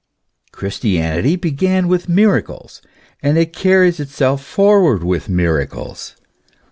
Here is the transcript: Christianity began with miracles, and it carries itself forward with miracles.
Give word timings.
Christianity 0.51 1.35
began 1.35 1.87
with 1.87 2.09
miracles, 2.09 2.81
and 3.21 3.37
it 3.37 3.53
carries 3.53 3.99
itself 3.99 4.43
forward 4.43 5.03
with 5.03 5.29
miracles. 5.29 6.15